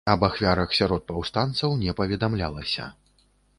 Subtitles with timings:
[0.11, 2.91] Аб ахвярах сярод паўстанцаў не паведамлялася.